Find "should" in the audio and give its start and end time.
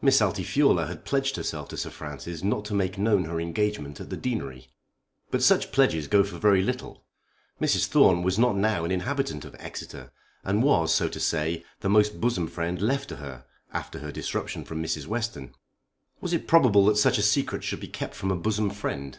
17.64-17.80